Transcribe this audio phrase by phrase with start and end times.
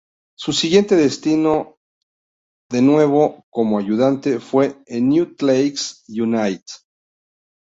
[0.35, 1.77] Su siguiente destino,
[2.71, 6.63] de nuevo como ayudante, fue en el Newcastle United.